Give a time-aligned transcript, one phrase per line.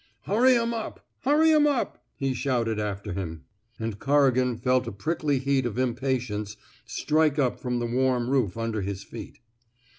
[0.21, 1.05] Hurry 'em up!
[1.25, 3.43] Hurry 'em up!" he shouted after him;
[3.79, 8.81] and Corrigan felt a prickly heat of impatience strike up from the warm roof under
[8.81, 9.37] his feet.